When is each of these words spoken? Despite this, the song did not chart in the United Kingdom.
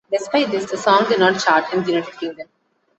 Despite 0.11 0.49
this, 0.49 0.65
the 0.71 0.77
song 0.77 1.05
did 1.07 1.19
not 1.19 1.39
chart 1.39 1.71
in 1.75 1.83
the 1.83 1.91
United 1.91 2.17
Kingdom. 2.17 2.47